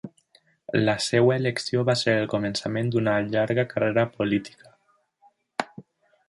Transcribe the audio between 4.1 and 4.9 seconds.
política.